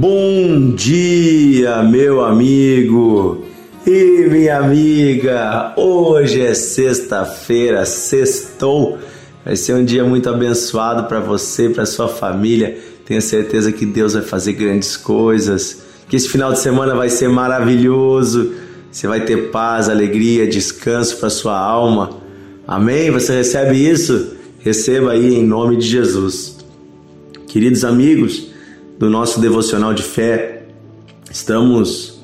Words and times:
Bom 0.00 0.76
dia, 0.76 1.82
meu 1.82 2.24
amigo 2.24 3.44
e 3.84 4.28
minha 4.30 4.58
amiga. 4.58 5.74
Hoje 5.76 6.40
é 6.40 6.54
sexta-feira, 6.54 7.84
sextou. 7.84 8.96
Vai 9.44 9.56
ser 9.56 9.74
um 9.74 9.84
dia 9.84 10.04
muito 10.04 10.30
abençoado 10.30 11.08
para 11.08 11.18
você, 11.18 11.68
para 11.68 11.84
sua 11.84 12.06
família. 12.06 12.78
Tenho 13.04 13.20
certeza 13.20 13.72
que 13.72 13.84
Deus 13.84 14.12
vai 14.12 14.22
fazer 14.22 14.52
grandes 14.52 14.96
coisas. 14.96 15.82
Que 16.08 16.14
esse 16.14 16.28
final 16.28 16.52
de 16.52 16.60
semana 16.60 16.94
vai 16.94 17.08
ser 17.08 17.28
maravilhoso. 17.28 18.52
Você 18.92 19.08
vai 19.08 19.24
ter 19.24 19.50
paz, 19.50 19.88
alegria, 19.88 20.46
descanso 20.46 21.16
para 21.16 21.28
sua 21.28 21.58
alma. 21.58 22.10
Amém? 22.68 23.10
Você 23.10 23.34
recebe 23.34 23.74
isso? 23.74 24.36
Receba 24.60 25.10
aí 25.10 25.34
em 25.34 25.44
nome 25.44 25.76
de 25.76 25.88
Jesus. 25.88 26.56
Queridos 27.48 27.84
amigos, 27.84 28.47
do 28.98 29.08
nosso 29.08 29.40
devocional 29.40 29.94
de 29.94 30.02
fé. 30.02 30.64
Estamos 31.30 32.20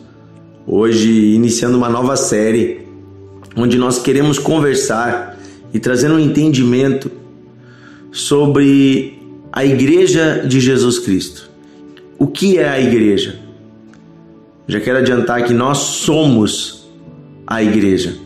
hoje 0.66 1.34
iniciando 1.34 1.76
uma 1.76 1.88
nova 1.88 2.16
série 2.16 2.80
onde 3.56 3.78
nós 3.78 4.00
queremos 4.00 4.38
conversar 4.38 5.38
e 5.72 5.78
trazer 5.78 6.10
um 6.10 6.18
entendimento 6.18 7.10
sobre 8.10 9.22
a 9.52 9.64
Igreja 9.64 10.44
de 10.46 10.60
Jesus 10.60 10.98
Cristo. 10.98 11.48
O 12.18 12.26
que 12.26 12.58
é 12.58 12.68
a 12.68 12.80
igreja? 12.80 13.38
Já 14.66 14.80
quero 14.80 14.98
adiantar 14.98 15.44
que 15.44 15.52
nós 15.52 15.78
somos 15.78 16.88
a 17.46 17.62
igreja. 17.62 18.16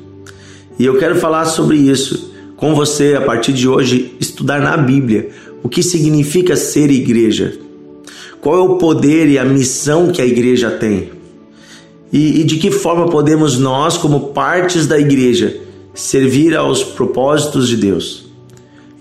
E 0.79 0.85
eu 0.87 0.99
quero 0.99 1.17
falar 1.17 1.47
sobre 1.47 1.77
isso 1.77 2.33
com 2.57 2.75
você 2.75 3.15
a 3.15 3.21
partir 3.21 3.53
de 3.53 3.69
hoje, 3.69 4.15
estudar 4.21 4.61
na 4.61 4.77
Bíblia 4.77 5.31
o 5.63 5.69
que 5.69 5.83
significa 5.83 6.55
ser 6.55 6.91
igreja. 6.91 7.68
Qual 8.41 8.57
é 8.57 8.61
o 8.61 8.77
poder 8.77 9.29
e 9.29 9.39
a 9.39 9.45
missão 9.45 10.13
que 10.13 10.23
a 10.23 10.27
igreja 10.27 10.71
tem? 10.71 11.11
E, 12.13 12.41
e 12.41 12.45
de 12.45 12.57
que 12.57 12.71
forma 12.71 13.09
podemos 13.09 13.59
nós, 13.59 13.97
como 13.97 14.29
partes 14.29 14.87
da 14.87 14.99
igreja, 14.99 15.57
servir 15.95 16.55
aos 16.57 16.83
propósitos 16.83 17.69
de 17.69 17.77
Deus? 17.77 18.29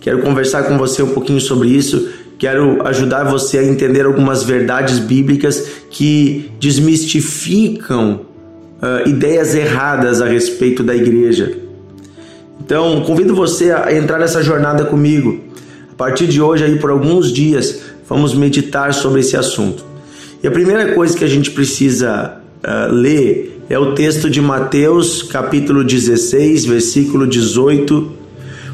Quero 0.01 0.21
conversar 0.21 0.63
com 0.63 0.77
você 0.77 1.03
um 1.03 1.13
pouquinho 1.13 1.39
sobre 1.39 1.69
isso. 1.69 2.09
Quero 2.37 2.85
ajudar 2.87 3.23
você 3.23 3.57
a 3.57 3.63
entender 3.63 4.05
algumas 4.05 4.43
verdades 4.43 4.99
bíblicas 4.99 5.67
que 5.89 6.51
desmistificam 6.59 8.21
uh, 8.81 9.07
ideias 9.07 9.55
erradas 9.55 10.21
a 10.21 10.27
respeito 10.27 10.83
da 10.83 10.95
igreja. 10.95 11.57
Então, 12.59 13.01
convido 13.01 13.33
você 13.33 13.71
a 13.71 13.93
entrar 13.93 14.19
nessa 14.19 14.43
jornada 14.43 14.85
comigo. 14.85 15.39
A 15.91 15.95
partir 15.95 16.27
de 16.27 16.41
hoje, 16.41 16.63
aí 16.63 16.77
por 16.77 16.91
alguns 16.91 17.31
dias, 17.31 17.81
vamos 18.07 18.33
meditar 18.33 18.93
sobre 18.93 19.21
esse 19.21 19.35
assunto. 19.35 19.85
E 20.41 20.47
a 20.47 20.51
primeira 20.51 20.93
coisa 20.93 21.17
que 21.17 21.23
a 21.23 21.27
gente 21.27 21.51
precisa 21.51 22.37
uh, 22.63 22.93
ler 22.93 23.61
é 23.69 23.77
o 23.77 23.93
texto 23.93 24.29
de 24.29 24.39
Mateus, 24.39 25.23
capítulo 25.23 25.83
16, 25.83 26.65
versículo 26.65 27.27
18, 27.27 28.11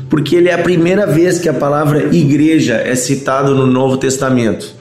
porque 0.09 0.36
ele 0.36 0.50
é 0.50 0.54
a 0.54 0.59
primeira 0.59 1.08
vez 1.08 1.39
que 1.39 1.50
a 1.50 1.54
palavra 1.54 2.16
igreja 2.16 2.76
é 2.76 2.94
citada 2.95 3.50
no 3.50 3.66
Novo 3.66 3.98
Testamento. 3.98 4.76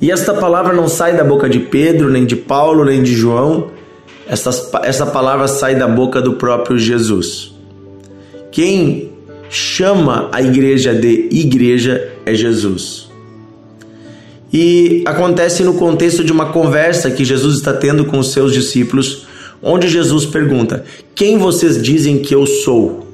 E 0.00 0.10
esta 0.10 0.32
palavra 0.32 0.72
não 0.72 0.88
sai 0.88 1.16
da 1.16 1.24
boca 1.24 1.48
de 1.48 1.58
Pedro, 1.58 2.10
nem 2.10 2.24
de 2.24 2.36
Paulo, 2.36 2.84
nem 2.84 3.02
de 3.02 3.14
João, 3.14 3.70
essa, 4.28 4.50
essa 4.82 5.06
palavra 5.06 5.46
sai 5.48 5.74
da 5.74 5.86
boca 5.86 6.20
do 6.20 6.34
próprio 6.34 6.78
Jesus. 6.78 7.54
Quem 8.50 9.12
chama 9.48 10.28
a 10.32 10.42
igreja 10.42 10.94
de 10.94 11.28
igreja 11.30 12.12
é 12.24 12.34
Jesus. 12.34 13.05
E 14.52 15.02
acontece 15.04 15.62
no 15.62 15.74
contexto 15.74 16.22
de 16.22 16.32
uma 16.32 16.52
conversa 16.52 17.10
que 17.10 17.24
Jesus 17.24 17.56
está 17.56 17.72
tendo 17.72 18.04
com 18.04 18.18
os 18.18 18.32
seus 18.32 18.52
discípulos, 18.52 19.26
onde 19.62 19.88
Jesus 19.88 20.24
pergunta: 20.24 20.84
Quem 21.14 21.38
vocês 21.38 21.80
dizem 21.82 22.18
que 22.18 22.34
eu 22.34 22.46
sou? 22.46 23.06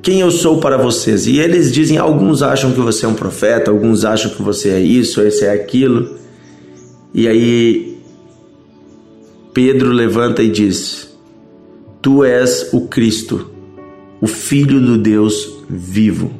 Quem 0.00 0.20
eu 0.20 0.30
sou 0.30 0.58
para 0.58 0.76
vocês? 0.76 1.26
E 1.26 1.38
eles 1.38 1.72
dizem: 1.72 1.98
Alguns 1.98 2.42
acham 2.42 2.72
que 2.72 2.80
você 2.80 3.04
é 3.04 3.08
um 3.08 3.14
profeta, 3.14 3.70
alguns 3.70 4.04
acham 4.04 4.30
que 4.30 4.42
você 4.42 4.70
é 4.70 4.80
isso, 4.80 5.20
esse 5.20 5.44
é 5.44 5.52
aquilo. 5.52 6.16
E 7.12 7.28
aí 7.28 7.98
Pedro 9.52 9.90
levanta 9.90 10.42
e 10.42 10.48
diz: 10.48 11.08
Tu 12.00 12.24
és 12.24 12.70
o 12.72 12.82
Cristo, 12.82 13.50
o 14.20 14.26
Filho 14.26 14.80
do 14.80 14.96
Deus 14.96 15.52
vivo. 15.68 16.32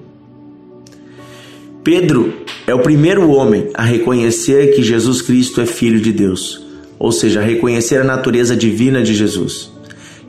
Pedro 1.85 2.42
é 2.67 2.75
o 2.75 2.79
primeiro 2.79 3.29
homem 3.31 3.69
a 3.75 3.83
reconhecer 3.83 4.75
que 4.75 4.83
Jesus 4.83 5.21
Cristo 5.21 5.61
é 5.61 5.67
Filho 5.67 6.01
de 6.01 6.13
Deus, 6.13 6.65
ou 6.99 7.11
seja, 7.11 7.41
a 7.41 7.43
reconhecer 7.43 8.01
a 8.01 8.05
natureza 8.05 8.57
divina 8.57 9.03
de 9.03 9.15
Jesus. 9.15 9.71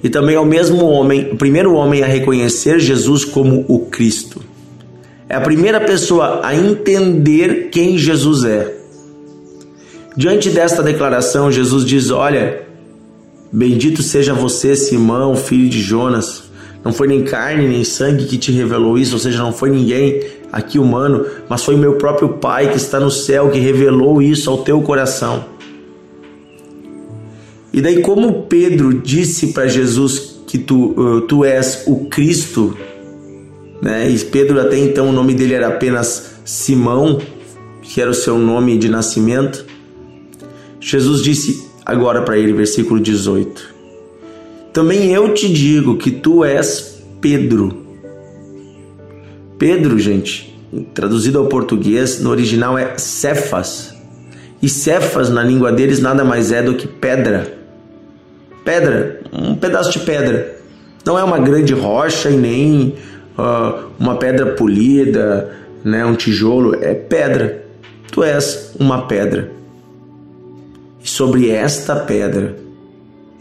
E 0.03 0.09
também 0.09 0.35
é 0.35 0.39
o 0.39 0.45
mesmo 0.45 0.85
homem, 0.85 1.29
o 1.31 1.37
primeiro 1.37 1.73
homem 1.73 2.03
a 2.03 2.07
reconhecer 2.07 2.79
Jesus 2.79 3.23
como 3.23 3.63
o 3.67 3.85
Cristo. 3.85 4.41
É 5.29 5.35
a 5.35 5.41
primeira 5.41 5.79
pessoa 5.79 6.41
a 6.43 6.55
entender 6.55 7.69
quem 7.71 7.97
Jesus 7.97 8.43
é. 8.43 8.75
Diante 10.17 10.49
desta 10.49 10.83
declaração, 10.83 11.51
Jesus 11.51 11.85
diz: 11.85 12.11
Olha, 12.11 12.63
bendito 13.51 14.03
seja 14.03 14.33
você, 14.33 14.75
Simão, 14.75 15.35
filho 15.35 15.69
de 15.69 15.81
Jonas. 15.81 16.43
Não 16.83 16.91
foi 16.91 17.07
nem 17.07 17.23
carne 17.23 17.67
nem 17.67 17.83
sangue 17.83 18.25
que 18.25 18.37
te 18.37 18.51
revelou 18.51 18.97
isso, 18.97 19.13
ou 19.13 19.19
seja, 19.19 19.37
não 19.37 19.53
foi 19.53 19.69
ninguém 19.69 20.21
aqui 20.53 20.77
humano, 20.77 21.25
mas 21.49 21.63
foi 21.63 21.75
meu 21.75 21.95
próprio 21.95 22.29
Pai 22.29 22.69
que 22.69 22.77
está 22.77 22.99
no 22.99 23.09
céu 23.09 23.49
que 23.49 23.57
revelou 23.57 24.21
isso 24.21 24.51
ao 24.51 24.59
teu 24.59 24.79
coração. 24.83 25.45
E 27.73 27.81
daí, 27.81 28.01
como 28.01 28.43
Pedro 28.43 28.93
disse 28.93 29.47
para 29.47 29.65
Jesus 29.65 30.41
que 30.45 30.59
tu, 30.59 30.91
uh, 30.91 31.21
tu 31.21 31.43
és 31.43 31.85
o 31.87 32.05
Cristo, 32.05 32.77
né? 33.81 34.07
E 34.07 34.19
Pedro 34.19 34.61
até 34.61 34.77
então 34.77 35.09
o 35.09 35.11
nome 35.11 35.33
dele 35.33 35.55
era 35.55 35.69
apenas 35.69 36.35
Simão, 36.45 37.19
que 37.81 37.99
era 37.99 38.11
o 38.11 38.13
seu 38.13 38.37
nome 38.37 38.77
de 38.77 38.87
nascimento. 38.87 39.65
Jesus 40.79 41.23
disse 41.23 41.67
agora 41.83 42.21
para 42.21 42.37
ele, 42.37 42.53
versículo 42.53 42.99
18: 42.99 43.73
Também 44.71 45.11
eu 45.11 45.33
te 45.33 45.51
digo 45.51 45.97
que 45.97 46.11
tu 46.11 46.45
és 46.45 47.01
Pedro 47.19 47.82
Pedro, 49.63 49.97
gente, 49.97 50.53
traduzido 50.93 51.39
ao 51.39 51.45
português, 51.45 52.19
no 52.19 52.31
original 52.31 52.77
é 52.77 52.97
Cefas. 52.97 53.95
E 54.61 54.67
Cefas, 54.67 55.29
na 55.29 55.41
língua 55.41 55.71
deles, 55.71 56.01
nada 56.01 56.25
mais 56.25 56.51
é 56.51 56.61
do 56.61 56.73
que 56.73 56.85
pedra. 56.85 57.47
Pedra, 58.65 59.21
um 59.31 59.55
pedaço 59.55 59.93
de 59.93 59.99
pedra. 59.99 60.57
Não 61.05 61.17
é 61.17 61.23
uma 61.23 61.39
grande 61.39 61.73
rocha 61.73 62.29
e 62.29 62.35
nem 62.35 62.95
uh, 63.37 63.85
uma 63.97 64.17
pedra 64.17 64.47
polida, 64.47 65.55
né, 65.81 66.05
um 66.05 66.13
tijolo, 66.13 66.75
é 66.83 66.93
pedra. 66.93 67.63
Tu 68.11 68.21
és 68.21 68.75
uma 68.77 69.07
pedra. 69.07 69.49
E 71.01 71.09
sobre 71.09 71.49
esta 71.49 71.95
pedra 71.95 72.57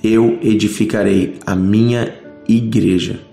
eu 0.04 0.38
edificarei 0.40 1.40
a 1.44 1.56
minha 1.56 2.14
igreja 2.48 3.31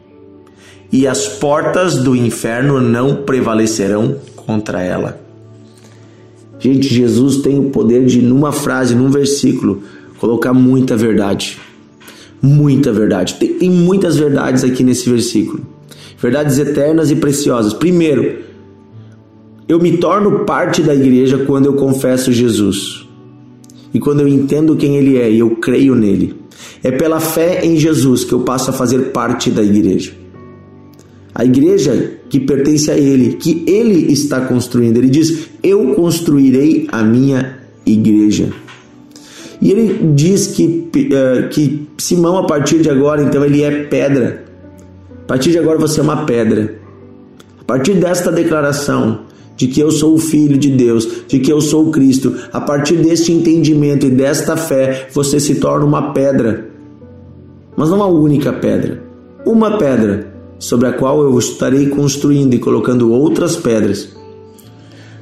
e 0.92 1.06
as 1.06 1.28
portas 1.28 1.98
do 1.98 2.16
inferno 2.16 2.82
não 2.82 3.18
prevalecerão 3.18 4.16
contra 4.36 4.82
ela. 4.82 5.20
Gente, 6.60 6.94
Jesus 6.94 7.38
tem 7.38 7.60
o 7.60 7.70
poder 7.70 8.06
de, 8.06 8.22
numa 8.22 8.52
frase, 8.52 8.96
num 8.96 9.10
versículo, 9.10 9.84
colocar 10.18 10.54
muita 10.54 10.98
verdade. 10.98 11.60
Muita 12.42 12.92
verdade. 12.92 13.36
Tem, 13.36 13.54
tem 13.54 13.70
muitas 13.70 14.18
verdades 14.18 14.64
aqui 14.64 14.84
nesse 14.84 15.10
versículo. 15.10 15.62
Verdades 16.18 16.58
eternas 16.58 17.12
e 17.12 17.16
preciosas. 17.16 17.74
Primeiro, 17.74 18.40
eu 19.68 19.80
me 19.80 19.98
torno 19.98 20.40
parte 20.40 20.82
da 20.82 20.94
igreja 20.94 21.38
quando 21.46 21.68
eu 21.68 21.74
confesso 21.74 22.34
Jesus. 22.34 23.08
E 23.94 24.00
quando 24.00 24.22
eu 24.22 24.28
entendo 24.28 24.76
quem 24.76 24.98
Ele 24.98 25.18
é 25.18 25.30
e 25.30 25.40
eu 25.40 25.52
creio 25.52 25.96
nele. 25.96 26.36
É 26.84 26.92
pela 26.92 27.20
fé 27.20 27.64
em 27.64 27.78
Jesus 27.78 28.24
que 28.26 28.34
eu 28.34 28.42
passo 28.42 28.72
a 28.72 28.74
fazer 28.74 29.12
parte 29.12 29.50
da 29.50 29.64
igreja 29.64 30.19
a 31.40 31.46
igreja 31.46 32.20
que 32.30 32.38
pertence 32.38 32.92
a 32.92 32.98
ele, 32.98 33.38
que 33.38 33.64
ele 33.66 34.12
está 34.12 34.42
construindo. 34.42 34.98
Ele 34.98 35.08
diz: 35.08 35.48
Eu 35.64 35.96
construirei 35.96 36.86
a 36.92 37.02
minha 37.02 37.60
igreja. 37.86 38.50
E 39.62 39.72
ele 39.72 40.14
diz 40.14 40.48
que, 40.48 40.90
uh, 40.94 41.48
que 41.48 41.88
Simão, 41.98 42.38
a 42.38 42.46
partir 42.46 42.80
de 42.80 42.90
agora, 42.90 43.24
então, 43.24 43.46
ele 43.46 43.64
é 43.64 43.86
pedra. 43.86 44.44
A 45.24 45.28
partir 45.28 45.52
de 45.52 45.58
agora 45.58 45.80
você 45.80 46.02
é 46.02 46.04
uma 46.04 46.26
pedra. 46.26 46.76
A 47.62 47.64
partir 47.64 47.94
desta 47.94 48.34
declaração 48.34 49.22
de 49.56 49.68
que 49.68 49.80
eu 49.80 49.92
sou 49.92 50.16
o 50.16 50.20
Filho 50.20 50.58
de 50.58 50.70
Deus, 50.70 51.24
de 51.26 51.40
que 51.40 51.54
eu 51.54 51.62
sou 51.62 51.88
o 51.88 51.92
Cristo, 51.92 52.36
a 52.52 52.60
partir 52.60 52.98
deste 52.98 53.32
entendimento 53.32 54.06
e 54.06 54.10
desta 54.10 54.58
fé, 54.58 55.08
você 55.14 55.40
se 55.40 55.56
torna 55.56 55.86
uma 55.86 56.12
pedra. 56.12 56.68
Mas 57.78 57.90
não 57.90 58.04
a 58.04 58.08
única 58.08 58.52
pedra. 58.52 59.02
Uma 59.46 59.78
pedra 59.78 60.29
sobre 60.60 60.88
a 60.88 60.94
qual 60.94 61.24
eu 61.24 61.40
estarei 61.40 61.88
construindo 61.88 62.54
e 62.54 62.60
colocando 62.60 63.12
outras 63.12 63.56
pedras. 63.56 64.10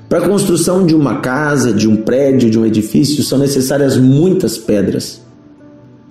Para 0.10 0.20
a 0.20 0.28
construção 0.28 0.86
de 0.86 0.96
uma 0.96 1.20
casa, 1.20 1.72
de 1.72 1.88
um 1.88 1.98
prédio, 1.98 2.50
de 2.50 2.58
um 2.58 2.66
edifício, 2.66 3.24
são 3.24 3.38
necessárias 3.38 3.98
muitas 3.98 4.58
pedras, 4.58 5.22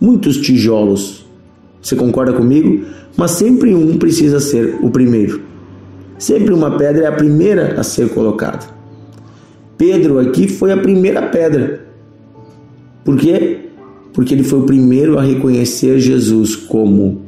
muitos 0.00 0.36
tijolos. 0.36 1.26
Você 1.82 1.96
concorda 1.96 2.32
comigo? 2.32 2.84
Mas 3.16 3.32
sempre 3.32 3.74
um 3.74 3.98
precisa 3.98 4.38
ser 4.38 4.78
o 4.80 4.90
primeiro. 4.90 5.42
Sempre 6.18 6.54
uma 6.54 6.76
pedra 6.76 7.04
é 7.04 7.06
a 7.08 7.12
primeira 7.12 7.80
a 7.80 7.82
ser 7.82 8.10
colocada. 8.10 8.66
Pedro 9.76 10.18
aqui 10.18 10.46
foi 10.46 10.72
a 10.72 10.76
primeira 10.76 11.22
pedra. 11.22 11.86
Por 13.04 13.16
quê? 13.16 13.60
Porque 14.12 14.34
ele 14.34 14.44
foi 14.44 14.60
o 14.60 14.64
primeiro 14.64 15.18
a 15.18 15.22
reconhecer 15.22 15.98
Jesus 15.98 16.54
como 16.54 17.25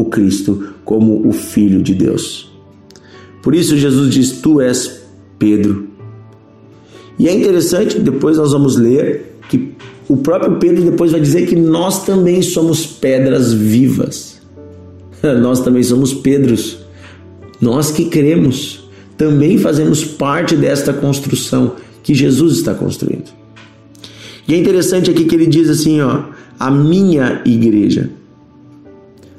o 0.00 0.06
Cristo, 0.06 0.74
como 0.84 1.26
o 1.26 1.32
Filho 1.32 1.82
de 1.82 1.94
Deus. 1.94 2.50
Por 3.42 3.54
isso 3.54 3.76
Jesus 3.76 4.12
diz: 4.12 4.32
Tu 4.40 4.60
és 4.60 5.02
Pedro, 5.38 5.88
e 7.18 7.28
é 7.28 7.34
interessante, 7.34 7.98
depois 7.98 8.36
nós 8.36 8.52
vamos 8.52 8.76
ler 8.76 9.38
que 9.48 9.72
o 10.08 10.16
próprio 10.16 10.56
Pedro 10.58 10.84
depois 10.84 11.10
vai 11.10 11.20
dizer 11.20 11.46
que 11.46 11.56
nós 11.56 12.04
também 12.04 12.40
somos 12.42 12.86
pedras 12.86 13.52
vivas. 13.52 14.40
nós 15.40 15.60
também 15.60 15.82
somos 15.82 16.14
Pedros. 16.14 16.78
Nós 17.60 17.90
que 17.90 18.04
cremos 18.04 18.88
também 19.16 19.58
fazemos 19.58 20.04
parte 20.04 20.54
desta 20.54 20.92
construção 20.92 21.74
que 22.04 22.14
Jesus 22.14 22.58
está 22.58 22.72
construindo. 22.72 23.32
E 24.46 24.54
é 24.54 24.56
interessante 24.56 25.10
aqui 25.10 25.24
que 25.24 25.34
ele 25.34 25.46
diz 25.46 25.68
assim, 25.68 26.00
ó, 26.00 26.22
a 26.58 26.70
minha 26.70 27.42
igreja. 27.44 28.10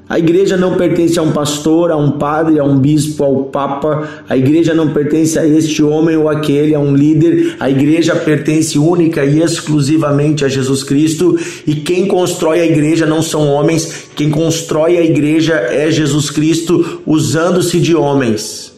A 0.10 0.18
igreja 0.18 0.58
não 0.58 0.76
pertence 0.76 1.20
a 1.20 1.22
um 1.22 1.32
pastor, 1.32 1.92
a 1.92 1.96
um 1.96 2.14
padre, 2.14 2.58
a 2.58 2.64
um 2.64 2.80
bispo, 2.80 3.24
ao 3.24 3.44
papa. 3.44 4.24
A 4.28 4.36
igreja 4.36 4.74
não 4.74 4.92
pertence 4.92 5.38
a 5.38 5.48
este 5.48 5.84
homem 5.84 6.18
ou 6.18 6.28
aquele, 6.28 6.74
a 6.74 6.80
um 6.80 6.96
líder. 6.96 7.56
A 7.60 7.70
igreja 7.70 8.16
pertence 8.16 8.80
única 8.80 9.24
e 9.24 9.40
exclusivamente 9.40 10.44
a 10.44 10.48
Jesus 10.48 10.84
Cristo. 10.84 11.38
E 11.68 11.76
quem 11.76 12.08
constrói 12.08 12.60
a 12.60 12.66
igreja 12.66 13.06
não 13.06 13.22
são 13.22 13.48
homens, 13.48 14.10
quem 14.16 14.32
constrói 14.32 14.98
a 14.98 15.04
igreja 15.04 15.54
é 15.54 15.92
Jesus 15.92 16.32
Cristo, 16.32 17.02
usando-se 17.06 17.80
de 17.80 17.96
homens. 17.96 18.74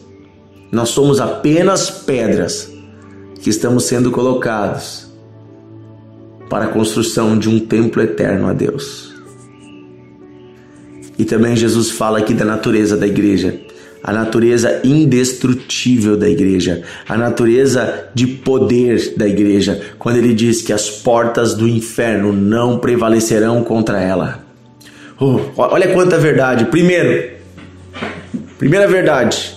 Nós 0.70 0.90
somos 0.90 1.18
apenas 1.18 1.90
pedras 1.90 2.70
que 3.40 3.48
estamos 3.48 3.84
sendo 3.84 4.10
colocados 4.10 5.06
para 6.50 6.66
a 6.66 6.68
construção 6.68 7.38
de 7.38 7.48
um 7.48 7.58
templo 7.58 8.02
eterno 8.02 8.48
a 8.48 8.52
Deus. 8.52 9.11
E 11.18 11.24
também 11.24 11.56
Jesus 11.56 11.90
fala 11.90 12.18
aqui 12.18 12.34
da 12.34 12.44
natureza 12.44 12.96
da 12.96 13.06
igreja, 13.06 13.60
a 14.02 14.12
natureza 14.12 14.80
indestrutível 14.82 16.16
da 16.16 16.28
igreja, 16.28 16.82
a 17.08 17.16
natureza 17.16 18.08
de 18.14 18.26
poder 18.26 19.14
da 19.16 19.28
igreja, 19.28 19.80
quando 19.98 20.16
ele 20.16 20.34
diz 20.34 20.62
que 20.62 20.72
as 20.72 20.90
portas 20.90 21.54
do 21.54 21.68
inferno 21.68 22.32
não 22.32 22.78
prevalecerão 22.78 23.62
contra 23.62 24.00
ela. 24.00 24.44
Oh, 25.20 25.40
olha 25.56 25.92
quanta 25.92 26.18
verdade. 26.18 26.64
Primeiro, 26.64 27.30
primeira 28.58 28.88
verdade, 28.88 29.54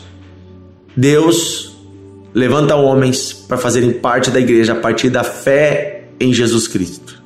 Deus 0.96 1.76
levanta 2.34 2.76
homens 2.76 3.34
para 3.34 3.58
fazerem 3.58 3.94
parte 3.94 4.30
da 4.30 4.40
igreja 4.40 4.74
a 4.74 4.76
partir 4.76 5.10
da 5.10 5.24
fé 5.24 6.04
em 6.20 6.34
Jesus 6.34 6.68
Cristo. 6.68 7.24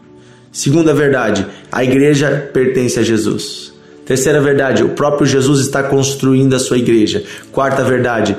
Segunda 0.51 0.93
verdade, 0.93 1.45
a 1.71 1.83
igreja 1.83 2.49
pertence 2.53 2.99
a 2.99 3.03
Jesus. 3.03 3.68
Terceira 4.09 4.41
verdade, 4.41 4.83
o 4.83 4.89
próprio 4.89 5.27
Jesus 5.27 5.59
está 5.59 5.83
construindo 5.83 6.55
a 6.55 6.59
sua 6.59 6.79
igreja. 6.79 7.23
Quarta 7.51 7.83
verdade, 7.83 8.35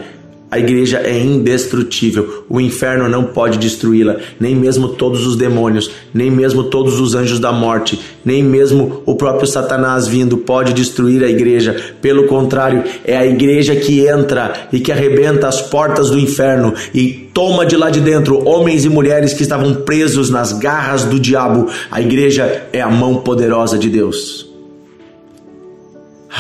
a 0.51 0.59
igreja 0.59 0.99
é 0.99 1.17
indestrutível. 1.17 2.45
O 2.49 2.61
inferno 2.61 3.09
não 3.09 3.23
pode 3.23 3.57
destruí-la, 3.57 4.17
nem 4.41 4.53
mesmo 4.57 4.89
todos 4.89 5.25
os 5.25 5.37
demônios, 5.37 5.89
nem 6.13 6.29
mesmo 6.29 6.65
todos 6.65 6.99
os 6.99 7.15
anjos 7.15 7.39
da 7.39 7.53
morte, 7.53 8.01
nem 8.25 8.43
mesmo 8.43 9.05
o 9.07 9.15
próprio 9.15 9.47
Satanás 9.47 10.09
vindo 10.09 10.39
pode 10.39 10.73
destruir 10.73 11.23
a 11.23 11.31
igreja. 11.31 11.95
Pelo 12.03 12.27
contrário, 12.27 12.83
é 13.05 13.17
a 13.17 13.25
igreja 13.25 13.77
que 13.77 14.05
entra 14.05 14.53
e 14.73 14.81
que 14.81 14.91
arrebenta 14.91 15.47
as 15.47 15.63
portas 15.63 16.11
do 16.11 16.19
inferno 16.19 16.75
e 16.93 17.31
toma 17.33 17.65
de 17.65 17.77
lá 17.77 17.91
de 17.91 18.01
dentro 18.01 18.45
homens 18.45 18.85
e 18.85 18.89
mulheres 18.89 19.35
que 19.35 19.45
estavam 19.45 19.73
presos 19.73 20.31
nas 20.31 20.53
garras 20.53 21.05
do 21.05 21.21
diabo. 21.21 21.69
A 21.93 22.01
igreja 22.01 22.67
é 22.73 22.81
a 22.81 22.91
mão 22.91 23.19
poderosa 23.19 23.79
de 23.79 23.89
Deus. 23.89 24.50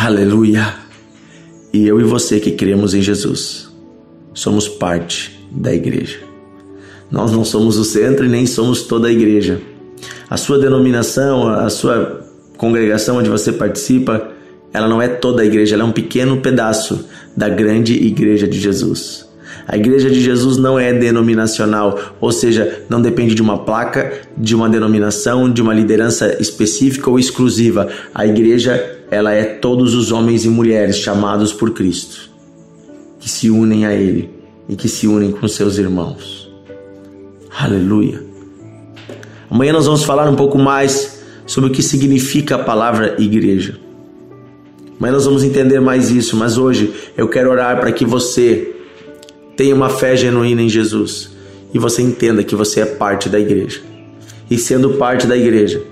Aleluia! 0.02 0.76
E 1.74 1.86
eu 1.86 2.00
e 2.00 2.04
você 2.04 2.40
que 2.40 2.52
cremos 2.52 2.94
em 2.94 3.02
Jesus, 3.02 3.68
somos 4.32 4.66
parte 4.66 5.38
da 5.50 5.74
igreja. 5.74 6.20
Nós 7.10 7.30
não 7.30 7.44
somos 7.44 7.76
o 7.76 7.84
centro 7.84 8.24
e 8.24 8.28
nem 8.30 8.46
somos 8.46 8.84
toda 8.84 9.08
a 9.08 9.12
igreja. 9.12 9.60
A 10.30 10.38
sua 10.38 10.58
denominação, 10.58 11.46
a 11.46 11.68
sua 11.68 12.26
congregação 12.56 13.18
onde 13.18 13.28
você 13.28 13.52
participa, 13.52 14.26
ela 14.72 14.88
não 14.88 15.02
é 15.02 15.06
toda 15.06 15.42
a 15.42 15.44
igreja, 15.44 15.74
ela 15.74 15.82
é 15.82 15.86
um 15.86 15.92
pequeno 15.92 16.40
pedaço 16.40 17.04
da 17.36 17.50
grande 17.50 17.92
igreja 17.92 18.48
de 18.48 18.58
Jesus. 18.58 19.29
A 19.72 19.76
igreja 19.76 20.10
de 20.10 20.20
Jesus 20.20 20.56
não 20.56 20.76
é 20.76 20.92
denominacional, 20.92 22.16
ou 22.20 22.32
seja, 22.32 22.82
não 22.88 23.00
depende 23.00 23.36
de 23.36 23.40
uma 23.40 23.58
placa, 23.58 24.20
de 24.36 24.52
uma 24.52 24.68
denominação, 24.68 25.48
de 25.48 25.62
uma 25.62 25.72
liderança 25.72 26.36
específica 26.40 27.08
ou 27.08 27.20
exclusiva. 27.20 27.88
A 28.12 28.26
igreja 28.26 28.98
ela 29.12 29.32
é 29.32 29.44
todos 29.44 29.94
os 29.94 30.10
homens 30.10 30.44
e 30.44 30.48
mulheres 30.48 30.96
chamados 30.96 31.52
por 31.52 31.70
Cristo, 31.70 32.30
que 33.20 33.28
se 33.28 33.48
unem 33.48 33.86
a 33.86 33.94
Ele 33.94 34.28
e 34.68 34.74
que 34.74 34.88
se 34.88 35.06
unem 35.06 35.30
com 35.30 35.46
seus 35.46 35.78
irmãos. 35.78 36.50
Aleluia. 37.56 38.24
Amanhã 39.48 39.72
nós 39.72 39.86
vamos 39.86 40.02
falar 40.02 40.28
um 40.28 40.34
pouco 40.34 40.58
mais 40.58 41.22
sobre 41.46 41.70
o 41.70 41.72
que 41.72 41.80
significa 41.82 42.56
a 42.56 42.64
palavra 42.64 43.14
igreja. 43.20 43.78
Amanhã 44.98 45.12
nós 45.12 45.26
vamos 45.26 45.44
entender 45.44 45.78
mais 45.78 46.10
isso, 46.10 46.36
mas 46.36 46.58
hoje 46.58 46.92
eu 47.16 47.28
quero 47.28 47.52
orar 47.52 47.78
para 47.78 47.92
que 47.92 48.04
você 48.04 48.79
tenha 49.60 49.74
uma 49.74 49.90
fé 49.90 50.16
genuína 50.16 50.62
em 50.62 50.70
Jesus 50.70 51.32
e 51.74 51.78
você 51.78 52.00
entenda 52.00 52.42
que 52.42 52.56
você 52.56 52.80
é 52.80 52.86
parte 52.86 53.28
da 53.28 53.38
igreja. 53.38 53.82
E 54.50 54.56
sendo 54.56 54.94
parte 54.94 55.26
da 55.26 55.36
igreja, 55.36 55.82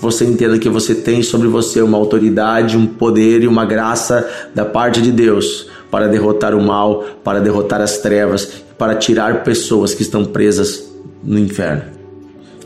você 0.00 0.24
entenda 0.24 0.58
que 0.58 0.70
você 0.70 0.94
tem 0.94 1.22
sobre 1.22 1.48
você 1.48 1.82
uma 1.82 1.98
autoridade, 1.98 2.78
um 2.78 2.86
poder 2.86 3.42
e 3.42 3.46
uma 3.46 3.66
graça 3.66 4.26
da 4.54 4.64
parte 4.64 5.02
de 5.02 5.12
Deus 5.12 5.66
para 5.90 6.08
derrotar 6.08 6.54
o 6.54 6.62
mal, 6.62 7.04
para 7.22 7.40
derrotar 7.40 7.82
as 7.82 7.98
trevas, 7.98 8.46
para 8.78 8.94
tirar 8.94 9.44
pessoas 9.44 9.92
que 9.92 10.00
estão 10.00 10.24
presas 10.24 10.90
no 11.22 11.38
inferno. 11.38 11.82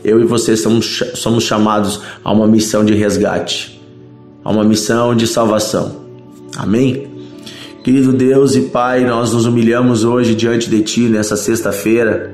Eu 0.05 0.21
e 0.21 0.23
você 0.23 0.55
somos, 0.55 1.03
somos 1.15 1.43
chamados 1.43 1.99
a 2.23 2.31
uma 2.31 2.47
missão 2.47 2.85
de 2.85 2.93
resgate, 2.93 3.77
a 4.41 4.49
uma 4.49 4.63
missão 4.63 5.13
de 5.13 5.27
salvação. 5.27 5.97
Amém? 6.55 7.12
Querido 7.83 8.13
Deus 8.13 8.55
e 8.55 8.61
Pai, 8.61 9.03
nós 9.05 9.33
nos 9.33 9.45
humilhamos 9.45 10.05
hoje 10.05 10.33
diante 10.33 10.69
de 10.69 10.81
Ti 10.81 11.01
nessa 11.01 11.35
sexta-feira 11.35 12.33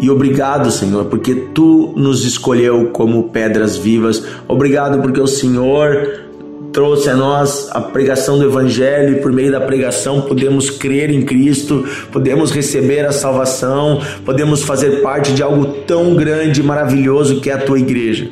e 0.00 0.10
obrigado, 0.10 0.70
Senhor, 0.70 1.06
porque 1.06 1.34
tu 1.54 1.92
nos 1.96 2.24
escolheu 2.24 2.90
como 2.92 3.30
pedras 3.30 3.76
vivas. 3.76 4.22
Obrigado 4.46 5.00
porque 5.00 5.20
o 5.20 5.26
Senhor 5.26 6.26
trouxe 6.72 7.10
a 7.10 7.16
nós 7.16 7.68
a 7.72 7.80
pregação 7.80 8.38
do 8.38 8.44
Evangelho 8.44 9.16
e 9.16 9.20
por 9.20 9.32
meio 9.32 9.50
da 9.50 9.60
pregação 9.60 10.22
podemos 10.22 10.70
crer 10.70 11.10
em 11.10 11.22
Cristo, 11.22 11.84
podemos 12.12 12.52
receber 12.52 13.04
a 13.06 13.12
salvação, 13.12 14.00
podemos 14.24 14.62
fazer 14.62 15.02
parte 15.02 15.32
de 15.32 15.42
algo 15.42 15.66
tão 15.86 16.14
grande 16.14 16.60
e 16.60 16.64
maravilhoso 16.64 17.40
que 17.40 17.50
é 17.50 17.54
a 17.54 17.58
tua 17.58 17.78
igreja. 17.78 18.28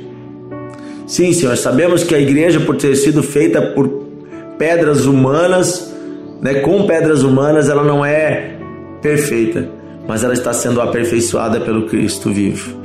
Sim, 1.07 1.33
Senhor, 1.33 1.57
sabemos 1.57 2.05
que 2.05 2.15
a 2.15 2.21
igreja, 2.21 2.61
por 2.61 2.77
ter 2.77 2.95
sido 2.95 3.23
feita 3.23 3.63
por 3.63 3.89
pedras 4.59 5.07
humanas, 5.07 5.96
né, 6.41 6.61
com 6.61 6.87
pedras 6.87 7.23
humanas, 7.23 7.69
ela 7.69 7.83
não 7.83 8.05
é 8.05 8.57
perfeita 9.03 9.77
mas 10.07 10.23
ela 10.23 10.35
está 10.35 10.53
sendo 10.53 10.81
aperfeiçoada 10.81 11.61
pelo 11.61 11.87
Cristo 11.87 12.33
vivo. 12.33 12.77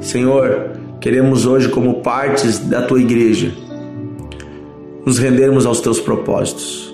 Senhor, 0.00 0.70
queremos 1.00 1.46
hoje, 1.46 1.68
como 1.68 2.00
partes 2.02 2.58
da 2.58 2.82
tua 2.82 3.00
igreja, 3.00 3.52
nos 5.04 5.18
rendermos 5.18 5.66
aos 5.66 5.80
teus 5.80 6.00
propósitos. 6.00 6.88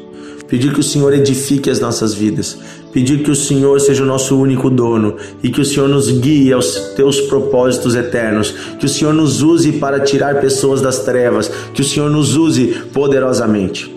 Pedir 0.46 0.72
que 0.72 0.80
o 0.80 0.84
Senhor 0.84 1.12
edifique 1.14 1.70
as 1.70 1.80
nossas 1.80 2.12
vidas, 2.12 2.58
pedir 2.92 3.22
que 3.22 3.30
o 3.30 3.34
Senhor 3.34 3.80
seja 3.80 4.02
o 4.02 4.06
nosso 4.06 4.38
único 4.38 4.68
dono 4.68 5.16
e 5.42 5.48
que 5.48 5.60
o 5.60 5.64
Senhor 5.64 5.88
nos 5.88 6.10
guie 6.10 6.52
aos 6.52 6.92
teus 6.94 7.20
propósitos 7.22 7.96
eternos, 7.96 8.54
que 8.78 8.86
o 8.86 8.88
Senhor 8.88 9.14
nos 9.14 9.42
use 9.42 9.72
para 9.72 10.00
tirar 10.00 10.40
pessoas 10.40 10.82
das 10.82 10.98
trevas, 10.98 11.50
que 11.72 11.80
o 11.80 11.84
Senhor 11.84 12.10
nos 12.10 12.36
use 12.36 12.66
poderosamente. 12.92 13.93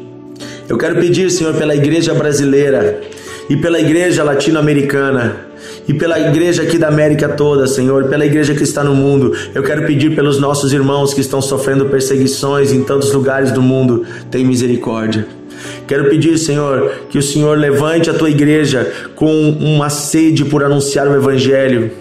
Eu 0.70 0.78
quero 0.78 1.00
pedir, 1.00 1.32
Senhor, 1.32 1.54
pela 1.54 1.74
igreja 1.74 2.14
brasileira 2.14 3.02
e 3.50 3.56
pela 3.56 3.80
igreja 3.80 4.24
latino-americana, 4.24 5.48
e 5.88 5.94
pela 5.94 6.20
igreja 6.20 6.64
aqui 6.64 6.78
da 6.78 6.90
América 6.90 7.30
toda, 7.30 7.66
Senhor, 7.66 8.10
pela 8.10 8.26
igreja 8.26 8.54
que 8.54 8.64
está 8.64 8.84
no 8.84 8.94
mundo. 8.94 9.34
Eu 9.56 9.64
quero 9.64 9.86
pedir 9.86 10.14
pelos 10.14 10.38
nossos 10.38 10.74
irmãos 10.74 11.14
que 11.14 11.22
estão 11.22 11.42
sofrendo 11.42 11.86
perseguições 11.86 12.74
em 12.74 12.84
tantos 12.84 13.14
lugares 13.14 13.52
do 13.52 13.62
mundo, 13.62 14.06
tem 14.30 14.46
misericórdia. 14.46 15.26
Quero 15.88 16.10
pedir, 16.10 16.38
Senhor, 16.38 16.92
que 17.10 17.18
o 17.18 17.24
Senhor 17.24 17.58
levante 17.58 18.10
a 18.10 18.14
tua 18.14 18.30
igreja 18.30 18.92
com 19.16 19.50
uma 19.52 19.90
sede 19.90 20.44
por 20.44 20.62
anunciar 20.64 21.08
o 21.08 21.16
Evangelho 21.16 21.92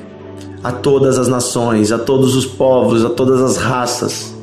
a 0.63 0.73
todas 0.73 1.17
as 1.19 1.29
nações, 1.29 1.93
a 1.93 1.99
todos 1.99 2.35
os 2.35 2.45
povos, 2.45 3.05
a 3.05 3.11
todas 3.11 3.41
as 3.41 3.57
raças. 3.57 4.36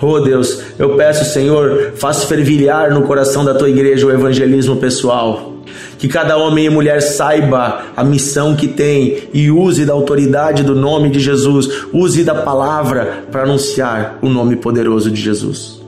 Oh 0.00 0.20
Deus, 0.20 0.60
eu 0.78 0.96
peço, 0.96 1.24
Senhor, 1.32 1.92
faça 1.96 2.26
fervilhar 2.26 2.92
no 2.92 3.02
coração 3.02 3.44
da 3.44 3.54
tua 3.54 3.70
igreja 3.70 4.06
o 4.06 4.10
evangelismo 4.10 4.76
pessoal. 4.76 5.54
Que 5.98 6.08
cada 6.08 6.36
homem 6.36 6.66
e 6.66 6.70
mulher 6.70 7.00
saiba 7.00 7.82
a 7.96 8.04
missão 8.04 8.54
que 8.54 8.68
tem 8.68 9.28
e 9.32 9.50
use 9.50 9.86
da 9.86 9.92
autoridade 9.92 10.62
do 10.62 10.74
nome 10.74 11.08
de 11.08 11.20
Jesus, 11.20 11.86
use 11.92 12.24
da 12.24 12.34
palavra 12.34 13.24
para 13.30 13.44
anunciar 13.44 14.18
o 14.20 14.28
nome 14.28 14.56
poderoso 14.56 15.10
de 15.10 15.20
Jesus. 15.20 15.80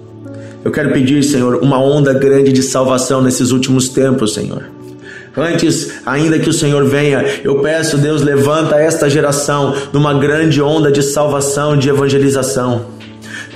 Eu 0.65 0.71
quero 0.71 0.93
pedir, 0.93 1.23
Senhor, 1.23 1.57
uma 1.63 1.79
onda 1.79 2.15
grande 2.15 2.53
de 2.53 2.63
salvação 2.63 3.23
nesses 3.23 3.51
últimos 3.51 3.89
tempos, 3.89 4.35
Senhor. 4.35 4.65
Antes 5.37 5.93
ainda 6.07 6.39
que 6.39 6.49
o 6.49 6.53
Senhor 6.53 6.85
venha, 6.87 7.23
eu 7.45 7.61
peço, 7.61 7.99
Deus, 7.99 8.23
levanta 8.23 8.77
esta 8.77 9.11
geração 9.11 9.75
numa 9.93 10.15
grande 10.15 10.63
onda 10.63 10.91
de 10.91 11.03
salvação, 11.03 11.77
de 11.77 11.91
evangelização. 11.91 12.96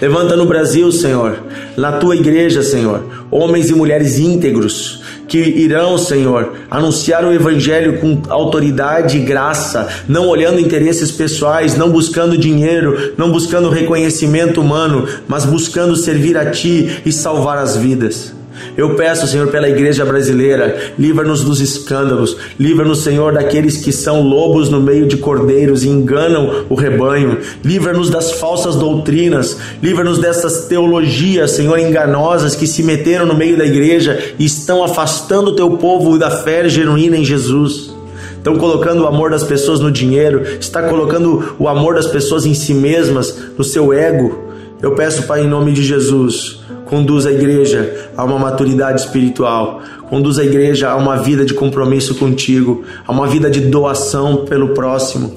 Levanta 0.01 0.35
no 0.35 0.47
Brasil, 0.47 0.91
Senhor, 0.91 1.39
na 1.77 1.93
tua 1.93 2.17
igreja, 2.17 2.63
Senhor, 2.63 3.05
homens 3.31 3.69
e 3.69 3.75
mulheres 3.75 4.19
íntegros 4.19 5.03
que 5.29 5.39
irão, 5.39 5.97
Senhor, 5.97 6.55
anunciar 6.69 7.25
o 7.25 7.33
Evangelho 7.33 8.01
com 8.01 8.21
autoridade 8.29 9.19
e 9.19 9.21
graça, 9.21 9.89
não 10.09 10.27
olhando 10.27 10.59
interesses 10.59 11.13
pessoais, 11.13 11.77
não 11.77 11.91
buscando 11.91 12.37
dinheiro, 12.37 13.13
não 13.17 13.31
buscando 13.31 13.71
reconhecimento 13.71 14.61
humano, 14.61 15.07
mas 15.29 15.45
buscando 15.45 15.95
servir 15.95 16.37
a 16.37 16.51
Ti 16.51 17.03
e 17.07 17.13
salvar 17.13 17.59
as 17.59 17.77
vidas. 17.77 18.40
Eu 18.77 18.95
peço, 18.95 19.27
Senhor, 19.27 19.49
pela 19.49 19.69
igreja 19.69 20.05
brasileira, 20.05 20.93
livra-nos 20.99 21.43
dos 21.43 21.61
escândalos, 21.61 22.37
livra-nos, 22.59 23.01
Senhor, 23.01 23.33
daqueles 23.33 23.77
que 23.77 23.93
são 23.93 24.23
lobos 24.23 24.69
no 24.69 24.81
meio 24.81 25.07
de 25.07 25.17
cordeiros 25.17 25.85
e 25.85 25.89
enganam 25.89 26.65
o 26.69 26.75
rebanho, 26.75 27.39
livra-nos 27.65 28.11
das 28.11 28.33
falsas 28.33 28.77
doutrinas, 28.77 29.57
livra-nos 29.83 30.19
dessas 30.19 30.67
teologias, 30.67 31.53
Senhor, 31.53 31.79
enganosas 31.79 32.55
que 32.55 32.67
se 32.67 32.83
meteram 32.83 33.27
no 33.27 33.35
meio 33.35 33.57
da 33.57 33.65
igreja 33.65 34.19
e 34.39 34.45
estão 34.45 34.83
afastando 34.83 35.51
o 35.51 35.57
teu 35.57 35.71
povo 35.77 36.19
da 36.19 36.31
fé 36.31 36.69
genuína 36.69 37.17
em 37.17 37.25
Jesus. 37.25 37.91
Estão 38.37 38.57
colocando 38.57 39.03
o 39.03 39.07
amor 39.07 39.31
das 39.31 39.43
pessoas 39.43 39.81
no 39.81 39.91
dinheiro, 39.91 40.43
está 40.59 40.83
colocando 40.89 41.55
o 41.59 41.69
amor 41.69 41.95
das 41.95 42.07
pessoas 42.07 42.47
em 42.47 42.55
si 42.55 42.73
mesmas, 42.73 43.37
no 43.57 43.63
seu 43.63 43.93
ego. 43.93 44.39
Eu 44.81 44.95
peço, 44.95 45.25
Pai, 45.25 45.43
em 45.43 45.49
nome 45.49 45.73
de 45.73 45.83
Jesus, 45.83 46.60
Conduz 46.91 47.25
a 47.25 47.31
igreja 47.31 48.11
a 48.17 48.25
uma 48.25 48.37
maturidade 48.37 49.01
espiritual. 49.01 49.81
Conduz 50.09 50.41
a 50.41 50.45
igreja 50.45 50.91
a 50.91 50.97
uma 50.97 51.19
vida 51.19 51.45
de 51.45 51.55
compromisso 51.55 52.17
contigo, 52.17 52.83
a 53.07 53.13
uma 53.13 53.29
vida 53.29 53.49
de 53.49 53.61
doação 53.61 54.45
pelo 54.45 54.71
próximo. 54.71 55.33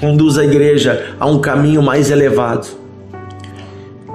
Conduz 0.00 0.38
a 0.38 0.44
igreja 0.44 1.14
a 1.20 1.26
um 1.26 1.38
caminho 1.38 1.82
mais 1.82 2.10
elevado. 2.10 2.66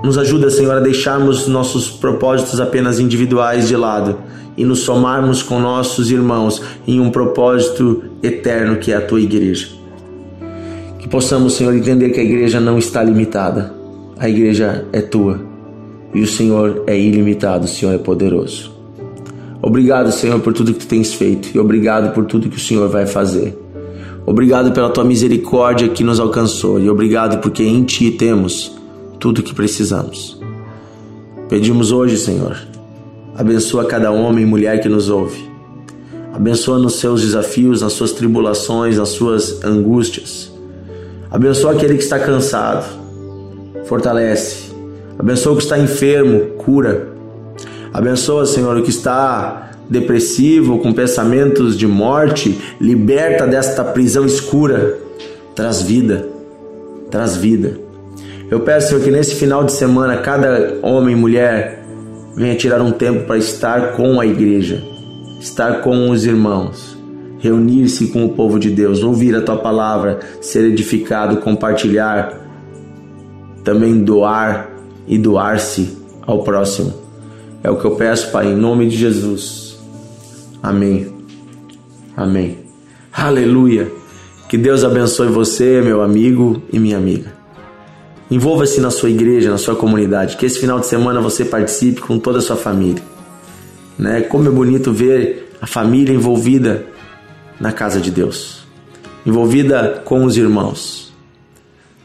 Nos 0.04 0.18
ajuda, 0.18 0.50
Senhor, 0.50 0.76
a 0.76 0.80
deixarmos 0.80 1.48
nossos 1.48 1.88
propósitos 1.88 2.60
apenas 2.60 3.00
individuais 3.00 3.68
de 3.68 3.78
lado 3.78 4.18
e 4.58 4.66
nos 4.66 4.80
somarmos 4.80 5.44
com 5.44 5.60
nossos 5.60 6.10
irmãos 6.10 6.64
em 6.88 7.00
um 7.00 7.12
propósito 7.12 8.06
eterno 8.24 8.78
que 8.78 8.92
é 8.92 8.96
a 8.96 9.02
tua 9.02 9.22
igreja. 9.22 9.68
Que 10.98 11.08
possamos, 11.08 11.54
Senhor, 11.54 11.76
entender 11.76 12.10
que 12.10 12.20
a 12.20 12.24
igreja 12.24 12.60
não 12.60 12.80
está 12.80 13.04
limitada, 13.04 13.72
a 14.18 14.28
igreja 14.28 14.84
é 14.92 15.00
tua 15.00 15.51
e 16.14 16.22
o 16.22 16.28
Senhor 16.28 16.84
é 16.88 16.98
ilimitado, 16.98 17.66
o 17.66 17.68
Senhor 17.68 17.94
é 17.94 17.98
poderoso. 17.98 18.72
Obrigado, 19.62 20.12
Senhor, 20.12 20.40
por 20.40 20.54
tudo 20.54 20.74
que 20.74 20.80
tu 20.80 20.88
tens 20.88 21.14
feito 21.14 21.56
e 21.56 21.60
obrigado 21.60 22.14
por 22.14 22.26
tudo 22.26 22.50
que 22.50 22.58
o 22.58 22.60
Senhor 22.60 22.90
vai 22.90 23.06
fazer. 23.06 23.58
Obrigado 24.26 24.72
pela 24.72 24.90
tua 24.90 25.04
misericórdia 25.04 25.90
que 25.90 26.04
nos 26.04 26.20
alcançou 26.20 26.80
e 26.80 26.90
obrigado 26.90 27.40
porque 27.42 27.64
em 27.64 27.84
ti 27.84 28.12
temos 28.12 28.76
tudo 29.20 29.40
o 29.40 29.44
que 29.44 29.54
precisamos. 29.54 30.40
Pedimos 31.48 31.92
hoje, 31.92 32.18
Senhor, 32.18 32.58
abençoa 33.36 33.86
cada 33.86 34.12
homem 34.12 34.44
e 34.44 34.48
mulher 34.48 34.82
que 34.82 34.90
nos 34.90 35.10
ouve. 35.10 35.50
Abençoa 36.34 36.80
nos 36.80 36.96
seus 36.96 37.22
desafios, 37.22 37.82
nas 37.82 37.94
suas 37.94 38.14
tribulações, 38.14 38.98
nas 38.98 39.10
suas 39.10 39.64
angústias. 39.64 40.52
Abençoa 41.30 41.74
aquele 41.74 41.96
que 41.96 42.04
está 42.04 42.18
cansado. 42.18 42.86
Fortalece 43.86 44.71
Abençoa 45.22 45.54
o 45.54 45.56
que 45.56 45.62
está 45.62 45.78
enfermo, 45.78 46.56
cura. 46.58 47.10
Abençoa, 47.94 48.44
Senhor, 48.44 48.76
o 48.76 48.82
que 48.82 48.90
está 48.90 49.70
depressivo, 49.88 50.80
com 50.80 50.92
pensamentos 50.92 51.78
de 51.78 51.86
morte, 51.86 52.60
liberta 52.82 53.46
desta 53.46 53.84
prisão 53.84 54.26
escura. 54.26 54.98
Traz 55.54 55.84
vida, 55.84 56.28
traz 57.12 57.38
vida. 57.38 57.78
Eu 58.50 58.62
peço, 58.62 58.88
Senhor, 58.88 59.04
que 59.04 59.12
nesse 59.12 59.36
final 59.36 59.64
de 59.64 59.74
semana 59.74 60.18
cada 60.18 60.80
homem 60.82 61.16
e 61.16 61.20
mulher 61.20 61.86
venha 62.36 62.56
tirar 62.56 62.82
um 62.82 62.92
tempo 62.92 63.28
para 63.28 63.38
estar 63.38 63.92
com 63.92 64.20
a 64.20 64.26
igreja, 64.26 64.82
estar 65.40 65.82
com 65.82 66.10
os 66.10 66.26
irmãos, 66.26 66.98
reunir-se 67.38 68.08
com 68.08 68.26
o 68.26 68.30
povo 68.30 68.58
de 68.58 68.72
Deus, 68.72 69.04
ouvir 69.04 69.36
a 69.36 69.42
tua 69.42 69.58
palavra, 69.58 70.20
ser 70.42 70.66
edificado, 70.66 71.38
compartilhar, 71.38 72.42
também 73.64 74.04
doar 74.04 74.71
e 75.12 75.18
doar-se 75.18 75.98
ao 76.22 76.42
próximo. 76.42 76.94
É 77.62 77.70
o 77.70 77.76
que 77.76 77.86
eu 77.86 77.92
peço, 77.92 78.32
Pai, 78.32 78.48
em 78.48 78.56
nome 78.56 78.88
de 78.88 78.96
Jesus. 78.96 79.78
Amém. 80.64 81.14
Amém. 82.16 82.60
Aleluia. 83.12 83.92
Que 84.48 84.58
Deus 84.58 84.86
abençoe 84.86 85.28
você, 85.28 85.82
meu 85.82 86.02
amigo 86.02 86.64
e 86.72 86.80
minha 86.80 86.98
amiga. 86.98 87.34
Envolva-se 88.30 88.80
na 88.80 88.90
sua 88.90 89.10
igreja, 89.10 89.52
na 89.52 89.58
sua 89.58 89.76
comunidade. 89.76 90.38
Que 90.38 90.46
esse 90.46 90.60
final 90.60 90.80
de 90.80 90.86
semana 90.86 91.20
você 91.20 91.44
participe 91.44 92.00
com 92.00 92.18
toda 92.18 92.40
a 92.40 92.42
sua 92.42 92.56
família. 92.56 93.04
Né? 94.00 94.22
Como 94.22 94.48
é 94.48 94.52
bonito 94.52 94.94
ver 94.94 95.52
a 95.62 95.68
família 95.68 96.14
envolvida 96.14 96.86
na 97.60 97.72
casa 97.72 98.00
de 98.00 98.10
Deus, 98.10 98.66
envolvida 99.26 100.02
com 100.04 100.24
os 100.24 100.36
irmãos. 100.38 101.14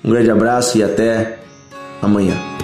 Um 0.05 0.11
grande 0.11 0.31
abraço 0.31 0.77
e 0.77 0.85
até 0.85 1.39
amanhã. 2.03 2.56